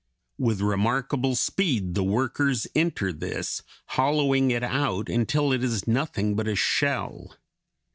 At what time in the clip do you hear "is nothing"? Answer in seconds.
5.63-6.35